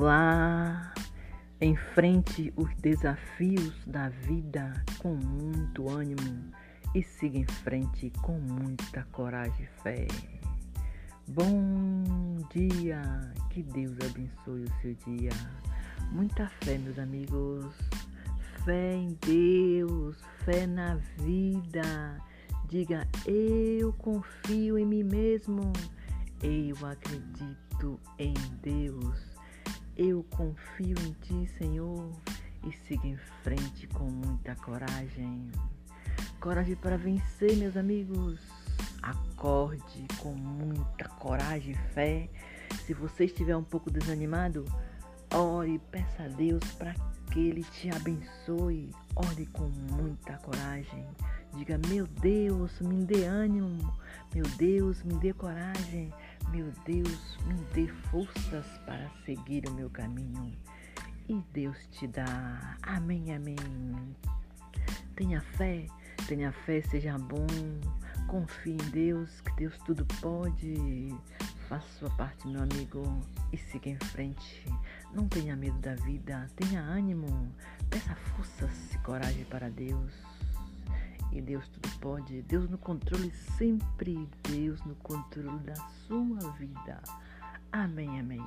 lá, 0.00 0.92
enfrente 1.60 2.52
os 2.56 2.74
desafios 2.76 3.74
da 3.86 4.08
vida 4.08 4.72
com 4.98 5.14
muito 5.14 5.88
ânimo 5.88 6.52
e 6.94 7.02
siga 7.02 7.38
em 7.38 7.46
frente 7.46 8.10
com 8.22 8.38
muita 8.38 9.04
coragem 9.12 9.64
e 9.64 9.82
fé. 9.82 10.06
Bom 11.28 12.38
dia, 12.54 13.02
que 13.50 13.62
Deus 13.62 13.96
abençoe 14.00 14.64
o 14.64 14.80
seu 14.80 14.94
dia. 15.06 15.30
Muita 16.10 16.48
fé, 16.62 16.78
meus 16.78 16.98
amigos. 16.98 17.66
Fé 18.64 18.94
em 18.94 19.16
Deus, 19.26 20.16
fé 20.44 20.66
na 20.66 20.94
vida. 21.18 22.18
Diga, 22.68 23.06
eu 23.26 23.92
confio 23.94 24.78
em 24.78 24.86
mim 24.86 25.02
mesmo. 25.02 25.72
Eu 26.42 26.86
acredito 26.86 28.00
em 28.16 28.34
Deus. 28.62 29.18
Eu 29.96 30.24
confio 30.30 30.96
em 31.00 31.12
Ti, 31.20 31.50
Senhor. 31.58 32.12
E 32.64 32.72
siga 32.86 33.06
em 33.06 33.16
frente 33.42 33.88
com 33.88 34.04
muita 34.04 34.54
coragem. 34.54 35.50
Coragem 36.40 36.76
para 36.76 36.96
vencer, 36.96 37.56
meus 37.56 37.76
amigos. 37.76 38.40
Acorde 39.02 40.06
com 40.18 40.32
muita 40.32 41.08
coragem 41.08 41.72
e 41.72 41.92
fé. 41.92 42.28
Se 42.86 42.94
você 42.94 43.24
estiver 43.24 43.56
um 43.56 43.64
pouco 43.64 43.90
desanimado, 43.90 44.64
ore 45.34 45.74
e 45.74 45.78
peça 45.78 46.22
a 46.22 46.28
Deus 46.28 46.62
para 46.74 46.94
que 47.32 47.48
Ele 47.48 47.64
te 47.64 47.90
abençoe. 47.90 48.94
Ore 49.16 49.46
com 49.46 49.68
muita 49.92 50.36
coragem. 50.38 51.04
Diga: 51.56 51.78
Meu 51.88 52.06
Deus, 52.06 52.80
me 52.80 53.04
dê 53.04 53.24
ânimo. 53.24 53.92
Meu 54.34 54.44
Deus, 54.56 55.02
me 55.02 55.14
dê 55.14 55.32
coragem. 55.32 56.12
Meu 56.50 56.72
Deus, 56.86 57.38
me 57.44 57.54
dê 57.74 57.86
forças 58.10 58.66
para 58.86 59.10
seguir 59.24 59.68
o 59.68 59.72
meu 59.72 59.90
caminho. 59.90 60.56
E 61.28 61.42
Deus 61.52 61.76
te 61.90 62.06
dá. 62.06 62.76
Amém, 62.82 63.34
amém. 63.34 63.56
Tenha 65.14 65.42
fé, 65.42 65.86
tenha 66.26 66.50
fé, 66.50 66.80
seja 66.80 67.18
bom. 67.18 67.46
Confie 68.26 68.72
em 68.72 68.90
Deus, 68.90 69.40
que 69.42 69.52
Deus 69.56 69.76
tudo 69.84 70.06
pode. 70.20 71.14
Faça 71.68 71.86
sua 71.98 72.10
parte, 72.10 72.48
meu 72.48 72.62
amigo, 72.62 73.02
e 73.52 73.58
siga 73.58 73.90
em 73.90 73.98
frente. 73.98 74.64
Não 75.12 75.28
tenha 75.28 75.54
medo 75.54 75.78
da 75.80 75.94
vida, 75.96 76.46
tenha 76.56 76.80
ânimo. 76.80 77.52
Peça 77.90 78.14
forças 78.14 78.94
e 78.94 78.98
coragem 78.98 79.44
para 79.44 79.68
Deus. 79.68 80.37
E 81.32 81.40
Deus 81.40 81.68
tudo 81.68 81.88
pode. 82.00 82.42
Deus 82.42 82.68
no 82.68 82.78
controle 82.78 83.30
sempre. 83.56 84.28
Deus 84.50 84.82
no 84.84 84.94
controle 84.96 85.58
da 85.60 85.74
sua 86.06 86.38
vida. 86.52 87.02
Amém, 87.72 88.18
amém. 88.18 88.44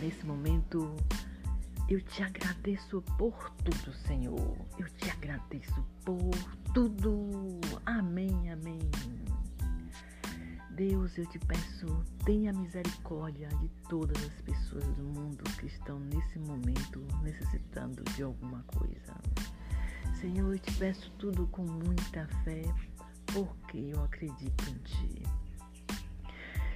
Nesse 0.00 0.24
momento, 0.24 0.96
eu 1.88 2.00
te 2.00 2.22
agradeço 2.22 3.02
por 3.18 3.50
tudo, 3.64 3.92
Senhor. 4.06 4.56
Eu 4.78 4.88
te 4.88 5.10
agradeço 5.10 5.84
por 6.04 6.30
tudo. 6.72 7.60
Amém, 7.84 8.50
amém. 8.50 8.78
Deus, 10.70 11.18
eu 11.18 11.26
te 11.26 11.38
peço, 11.38 11.86
tenha 12.24 12.50
misericórdia 12.50 13.46
de 13.48 13.68
todas 13.90 14.16
as 14.24 14.40
pessoas 14.40 14.84
do 14.94 15.02
mundo 15.02 15.44
que 15.60 15.66
estão 15.66 16.00
nesse 16.00 16.38
momento 16.38 17.06
necessitando 17.22 18.02
de 18.14 18.22
alguma 18.22 18.62
coisa. 18.62 18.81
Senhor, 20.22 20.52
eu 20.52 20.58
te 20.60 20.72
peço 20.74 21.10
tudo 21.18 21.48
com 21.48 21.64
muita 21.64 22.28
fé, 22.44 22.62
porque 23.26 23.90
eu 23.92 24.04
acredito 24.04 24.70
em 24.70 24.78
Ti. 24.84 25.22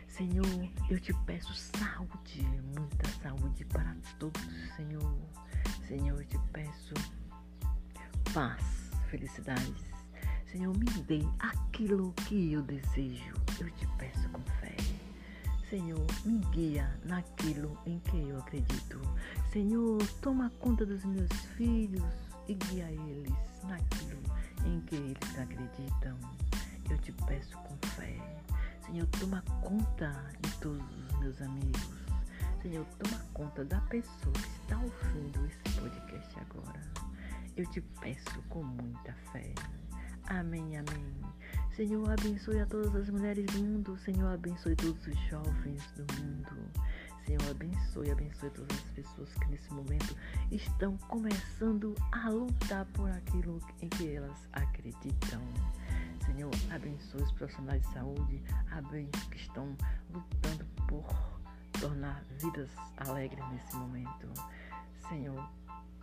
Senhor, 0.09 0.69
eu 0.91 0.99
te 0.99 1.15
peço 1.25 1.55
saúde, 1.55 2.43
muita 2.77 3.09
saúde 3.23 3.65
para 3.67 3.95
todos, 4.19 4.43
Senhor. 4.75 5.17
Senhor, 5.87 6.21
eu 6.21 6.27
te 6.27 6.37
peço 6.53 6.95
paz, 8.35 8.91
felicidades. 9.11 9.85
Senhor, 10.51 10.77
me 10.77 10.91
dê 11.05 11.21
aquilo 11.39 12.13
que 12.27 12.53
eu 12.53 12.63
desejo. 12.63 13.33
Eu 13.61 13.71
te 13.71 13.87
peço 13.97 14.29
com 14.31 14.43
fé. 14.61 14.75
Senhor, 15.71 16.05
me 16.25 16.41
guia 16.51 16.99
naquilo 17.05 17.79
em 17.87 18.01
que 18.01 18.29
eu 18.29 18.39
acredito. 18.39 19.01
Senhor, 19.53 20.05
toma 20.21 20.51
conta 20.59 20.85
dos 20.85 21.05
meus 21.05 21.31
filhos 21.57 22.26
e 22.49 22.55
guia 22.55 22.91
eles 22.91 23.63
naquilo 23.65 24.23
em 24.65 24.81
que 24.83 24.97
eles 24.97 25.39
acreditam. 25.39 26.17
Eu 26.89 26.99
te 26.99 27.13
peço 27.27 27.57
com 27.59 27.77
fé. 27.89 28.17
Senhor, 28.85 29.07
toma 29.19 29.43
conta 29.63 30.13
de 30.41 30.51
todos 30.59 30.83
os 30.83 31.19
meus 31.19 31.41
amigos. 31.43 32.07
Senhor, 32.63 32.87
toma 32.99 33.19
conta 33.33 33.65
da 33.65 33.81
pessoa 33.83 34.33
que 34.33 34.63
está 34.63 34.79
ouvindo 34.79 35.47
esse 35.47 35.81
podcast 35.81 36.41
agora. 36.41 36.81
Eu 37.57 37.67
te 37.71 37.81
peço 38.01 38.43
com 38.49 38.63
muita 38.63 39.13
fé. 39.33 39.53
Amém, 40.29 40.77
amém. 40.77 41.17
Senhor, 41.77 42.11
abençoe 42.11 42.59
a 42.59 42.65
todas 42.65 42.95
as 42.97 43.11
mulheres 43.11 43.45
do 43.53 43.59
mundo. 43.59 43.99
Senhor, 43.99 44.33
abençoe 44.33 44.75
todos 44.77 45.07
os 45.07 45.19
jovens 45.29 45.83
do 45.93 46.07
mundo. 46.15 46.71
Senhor, 47.27 47.51
abençoe, 47.51 48.11
abençoe 48.11 48.49
todas 48.49 48.79
as 48.79 48.91
pessoas 48.93 49.35
que 49.35 49.47
nesse 49.51 49.71
momento 49.75 50.17
estão 50.51 50.97
começando 50.97 51.95
a 52.13 52.31
lutar 52.31 52.87
por 52.95 53.11
aquilo 53.11 53.61
em 53.83 53.91
que 53.91 54.11
elas 54.11 54.49
acreditam. 54.55 55.43
Senhor, 56.25 56.51
abençoe 56.71 57.23
os 57.23 57.33
profissionais 57.33 57.83
de 57.83 57.93
saúde, 57.93 58.43
abençoe 58.71 59.29
que 59.31 59.37
estão 59.37 59.77
lutando 60.15 60.65
por 60.89 61.05
tornar 61.79 62.25
vidas 62.41 62.71
alegres 62.97 63.45
nesse 63.51 63.77
momento. 63.77 64.29
Senhor, 65.11 65.47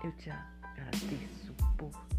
eu 0.04 0.12
te 0.18 0.30
agradeço 0.30 1.52
por. 1.80 2.13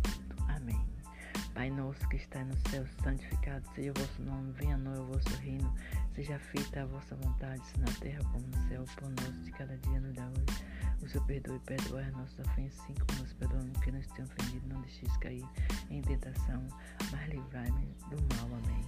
Pai 1.64 1.70
nosso 1.70 2.06
que 2.10 2.16
está 2.16 2.44
no 2.44 2.54
céu, 2.68 2.84
santificado 3.02 3.64
seja 3.74 3.90
o 3.90 3.94
vosso 3.94 4.22
nome, 4.22 4.52
venha 4.52 4.76
a 4.76 5.00
o 5.00 5.06
vosso 5.06 5.34
reino, 5.40 5.74
seja 6.14 6.38
feita 6.38 6.82
a 6.82 6.84
vossa 6.84 7.16
vontade, 7.16 7.62
na 7.78 7.90
terra 8.00 8.20
como 8.32 8.46
no 8.48 8.68
céu, 8.68 8.84
por 8.96 9.08
nós 9.08 9.44
de 9.46 9.50
cada 9.50 9.74
dia 9.78 9.98
nos 9.98 10.12
dá 10.12 10.28
hoje. 10.28 10.62
O 11.02 11.08
Senhor 11.08 11.24
perdoe 11.24 11.56
e 11.56 11.60
perdoe 11.60 12.02
as 12.02 12.12
nossas 12.12 12.38
ofensas, 12.40 12.78
assim 12.80 12.92
como 12.92 13.18
nós 13.18 13.32
perdoamos 13.32 13.80
que 13.80 13.90
nos 13.90 14.06
tenham 14.08 14.28
ofendido, 14.28 14.68
não 14.68 14.82
deixeis 14.82 15.16
cair 15.16 15.48
em 15.88 16.02
tentação, 16.02 16.68
mas 17.10 17.30
livrai-me 17.30 17.96
do 18.10 18.36
mal. 18.36 18.60
Amém. 18.62 18.84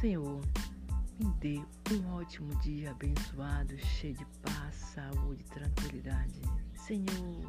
Senhor, 0.00 0.40
me 1.20 1.30
dê 1.40 1.62
um 1.92 2.14
ótimo 2.14 2.54
dia 2.62 2.90
abençoado, 2.90 3.78
cheio 3.78 4.14
de 4.14 4.24
paz, 4.40 4.74
saúde 4.74 5.44
tranquilidade. 5.44 6.40
Senhor, 6.74 7.44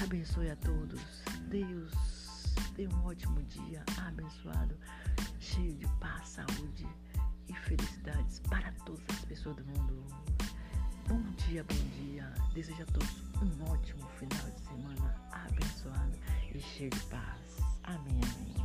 abençoe 0.00 0.50
a 0.50 0.56
todos. 0.56 1.24
Deus, 1.48 2.15
dê 2.76 2.86
um 2.88 3.06
ótimo 3.06 3.42
dia 3.44 3.82
abençoado, 4.06 4.76
cheio 5.40 5.74
de 5.76 5.86
paz, 5.98 6.28
saúde 6.28 6.86
e 7.48 7.54
felicidades 7.54 8.40
para 8.40 8.70
todas 8.84 9.02
as 9.08 9.24
pessoas 9.24 9.56
do 9.56 9.64
mundo. 9.64 10.04
Bom 11.08 11.22
dia, 11.46 11.64
bom 11.64 11.88
dia. 11.98 12.30
Desejo 12.52 12.82
a 12.82 12.86
todos 12.86 13.22
um 13.42 13.72
ótimo 13.72 14.06
final 14.18 14.50
de 14.50 14.60
semana 14.60 15.14
abençoado 15.32 16.18
e 16.54 16.60
cheio 16.60 16.90
de 16.90 17.00
paz. 17.06 17.56
Amém, 17.84 18.20
amém. 18.22 18.55